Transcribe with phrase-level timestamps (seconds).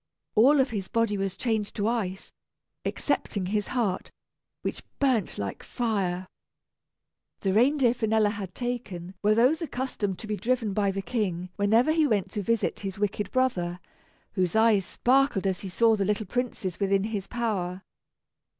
[0.33, 2.33] All of his body was changed to ice,
[2.83, 4.09] excepting his heart,
[4.63, 6.25] which burnt like fire.
[7.41, 11.91] The reindeer Finella had taken were those accustomed to be driven by the King whenever
[11.91, 13.79] he went to visit his wicked brother,
[14.31, 17.83] whose eyes sparkled as he saw the little princes within his power.